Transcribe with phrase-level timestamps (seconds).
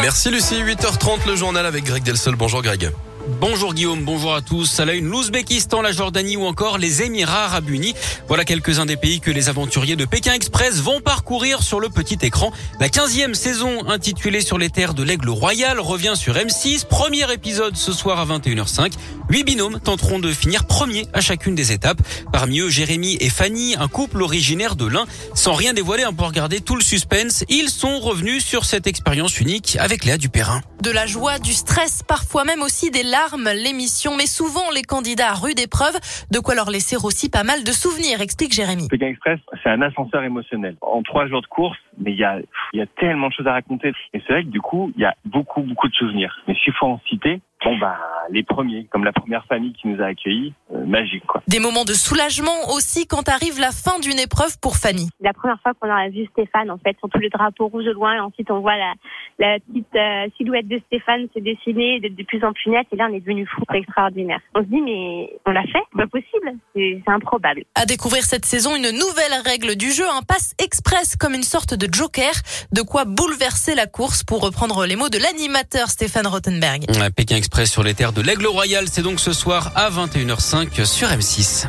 [0.00, 2.36] Merci Lucie, 8h30 le journal avec Greg Delsol.
[2.36, 2.90] Bonjour Greg.
[3.26, 4.80] Bonjour Guillaume, bonjour à tous.
[4.80, 7.94] À la une, l'Ouzbékistan, la Jordanie ou encore les Émirats Arabes Unis.
[8.28, 12.18] Voilà quelques-uns des pays que les aventuriers de Pékin Express vont parcourir sur le petit
[12.20, 12.52] écran.
[12.80, 16.84] La 15e saison intitulée Sur les terres de l'Aigle Royal revient sur M6.
[16.84, 18.92] Premier épisode ce soir à 21h05.
[19.30, 22.02] Huit binômes tenteront de finir premier à chacune des étapes.
[22.30, 25.06] Parmi eux, Jérémy et Fanny, un couple originaire de l'Ain.
[25.34, 29.40] Sans rien dévoiler hein, pour garder tout le suspense, ils sont revenus sur cette expérience
[29.40, 30.60] unique avec Léa Dupérin.
[30.82, 35.30] De la joie, du stress, parfois même aussi des larmes, l'émission met souvent les candidats
[35.30, 35.94] à rude épreuve,
[36.32, 38.88] de quoi leur laisser aussi pas mal de souvenirs, explique Jérémy.
[38.88, 40.76] Pékin Express, c'est un ascenseur émotionnel.
[40.80, 42.40] En trois jours de course, mais il y a,
[42.72, 43.92] y a tellement de choses à raconter.
[44.14, 46.34] Et c'est vrai que du coup, il y a beaucoup, beaucoup de souvenirs.
[46.48, 47.98] Mais s'il faut en citer, bon bah
[48.30, 51.42] les premiers, comme la première famille qui nous a accueillis, euh, magique quoi.
[51.48, 55.08] Des moments de soulagement aussi quand arrive la fin d'une épreuve pour Fanny.
[55.20, 57.92] La première fois qu'on a vu Stéphane, en fait, sur tous les drapeaux rouges au
[57.92, 58.92] loin, et ensuite on voit la,
[59.38, 62.96] la petite euh, silhouette de Stéphane se dessiner, d'être de plus en plus nette, et
[62.96, 64.40] là on est devenu fou, c'est extraordinaire.
[64.54, 67.64] On se dit mais on l'a fait, pas possible, c'est improbable.
[67.74, 71.74] À découvrir cette saison une nouvelle règle du jeu, un pass express comme une sorte
[71.74, 72.32] de joker,
[72.72, 76.86] de quoi bouleverser la course pour reprendre les mots de l'animateur Stéphane Rottenberg.
[77.16, 81.08] Pékin Express sur les terres de l'Aigle Royal, c'est donc ce soir à 21h05 sur
[81.08, 81.66] M6.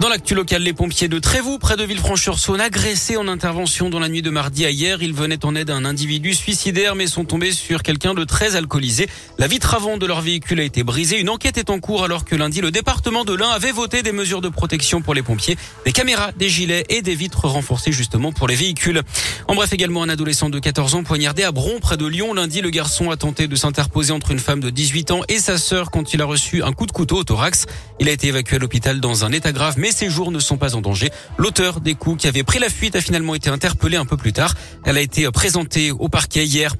[0.00, 4.08] Dans l'actu local, les pompiers de Trévoux, près de Villefranche-sur-Saône, agressés en intervention dans la
[4.08, 5.02] nuit de mardi à hier.
[5.02, 8.56] Ils venaient en aide à un individu suicidaire, mais sont tombés sur quelqu'un de très
[8.56, 9.10] alcoolisé.
[9.36, 11.20] La vitre avant de leur véhicule a été brisée.
[11.20, 14.12] Une enquête est en cours alors que lundi, le département de l'Ain avait voté des
[14.12, 18.32] mesures de protection pour les pompiers, des caméras, des gilets et des vitres renforcées justement
[18.32, 19.02] pour les véhicules.
[19.48, 22.32] En bref, également un adolescent de 14 ans poignardé à Bron, près de Lyon.
[22.32, 25.58] Lundi, le garçon a tenté de s'interposer entre une femme de 18 ans et sa
[25.58, 27.66] sœur quand il a reçu un coup de couteau au thorax.
[27.98, 30.56] Il a été évacué à l'hôpital dans un état grave, mais ses jours ne sont
[30.56, 31.10] pas en danger.
[31.38, 34.32] L'auteur des coups qui avait pris la fuite a finalement été interpellé un peu plus
[34.32, 34.54] tard.
[34.84, 36.74] Elle a été présentée au parquet hier.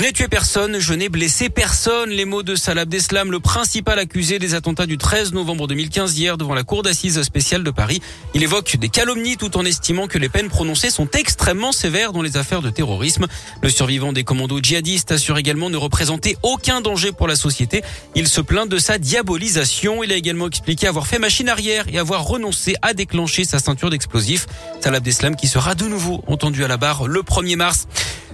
[0.00, 2.08] Je n'ai tué personne, je n'ai blessé personne.
[2.08, 6.38] Les mots de Salah Abdeslam, le principal accusé des attentats du 13 novembre 2015 hier
[6.38, 8.00] devant la cour d'assises spéciale de Paris.
[8.32, 12.22] Il évoque des calomnies tout en estimant que les peines prononcées sont extrêmement sévères dans
[12.22, 13.26] les affaires de terrorisme.
[13.62, 17.82] Le survivant des commandos djihadistes assure également ne représenter aucun danger pour la société.
[18.14, 20.02] Il se plaint de sa diabolisation.
[20.02, 23.90] Il a également expliqué avoir fait machine arrière et avoir renoncé à déclencher sa ceinture
[23.90, 24.46] d'explosifs.
[24.80, 27.86] Salah Abdeslam qui sera de nouveau entendu à la barre le 1er mars.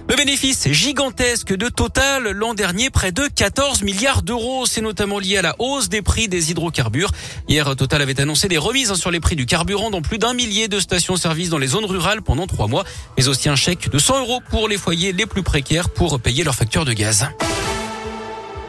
[0.09, 4.65] Le bénéfice gigantesque de Total l'an dernier, près de 14 milliards d'euros.
[4.65, 7.11] C'est notamment lié à la hausse des prix des hydrocarbures.
[7.49, 10.69] Hier, Total avait annoncé des remises sur les prix du carburant dans plus d'un millier
[10.69, 12.85] de stations-service dans les zones rurales pendant trois mois,
[13.17, 16.45] mais aussi un chèque de 100 euros pour les foyers les plus précaires pour payer
[16.45, 17.27] leurs factures de gaz.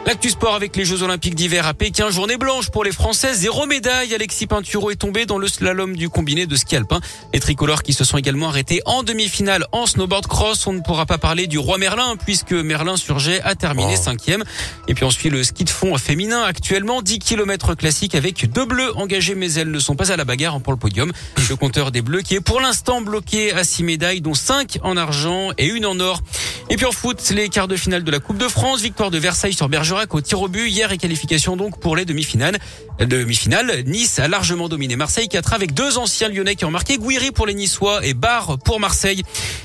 [0.08, 2.08] L'actu sport avec les Jeux Olympiques d'hiver à Pékin.
[2.08, 3.34] Journée blanche pour les Français.
[3.34, 4.14] Zéro médaille.
[4.14, 7.00] Alexis Pinturo est tombé dans le slalom du combiné de ski alpin.
[7.34, 10.66] Les tricolores qui se sont également arrêtés en demi-finale en snowboard cross.
[10.66, 14.44] On ne pourra pas parler du roi Merlin puisque Merlin Surget a terminé cinquième.
[14.88, 17.02] Et puis on suit le ski de fond féminin actuellement.
[17.02, 20.58] 10 km classiques avec deux bleus engagés mais elles ne sont pas à la bagarre
[20.62, 21.12] pour le podium.
[21.50, 24.96] Le compteur des bleus qui est pour l'instant bloqué à six médailles dont cinq en
[24.96, 26.22] argent et une en or.
[26.70, 29.16] Et puis en foot, les quarts de finale de la Coupe de France, victoire de
[29.16, 32.58] Versailles sur Bergerac au tir au but hier et qualification donc pour les demi-finales.
[33.00, 37.30] Demi-finale, Nice a largement dominé Marseille 4 avec deux anciens lyonnais qui ont marqué Guiri
[37.30, 39.22] pour les Niçois et Barre pour Marseille.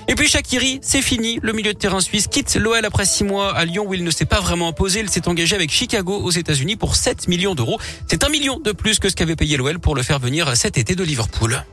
[0.08, 1.40] Et puis Shakiri, c'est fini.
[1.42, 4.12] Le milieu de terrain suisse quitte l'OL après six mois à Lyon où il ne
[4.12, 5.02] s'est pas vraiment imposé.
[5.02, 7.80] Il s'est engagé avec Chicago aux États-Unis pour 7 millions d'euros.
[8.08, 10.78] C'est un million de plus que ce qu'avait payé l'OL pour le faire venir cet
[10.78, 11.64] été de Liverpool.